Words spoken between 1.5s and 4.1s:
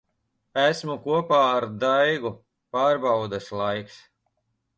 ar Daigu. Pārbaudes laiks.